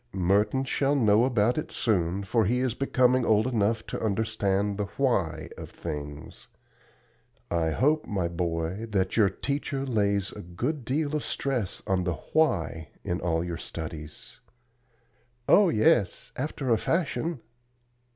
Merton 0.13 0.63
shall 0.63 0.95
know 0.95 1.25
about 1.25 1.59
it 1.59 1.71
soon, 1.71 2.23
for 2.23 2.45
he 2.45 2.57
is 2.57 2.73
becoming 2.73 3.23
old 3.23 3.45
enough 3.45 3.85
to 3.85 4.03
understand 4.03 4.79
the 4.79 4.85
'why' 4.97 5.49
of 5.59 5.69
things. 5.69 6.47
I 7.51 7.69
hope, 7.69 8.07
my 8.07 8.27
boy, 8.27 8.87
that 8.89 9.15
your 9.15 9.29
teacher 9.29 9.85
lays 9.85 10.31
a 10.31 10.41
good 10.41 10.85
deal 10.85 11.15
of 11.15 11.23
stress 11.23 11.83
on 11.85 12.03
the 12.03 12.15
WHY 12.15 12.87
in 13.03 13.21
all 13.21 13.43
your 13.43 13.57
studies." 13.57 14.39
"Oh, 15.47 15.69
yes, 15.69 16.31
after 16.35 16.71
a 16.71 16.79
fashion." 16.79 17.39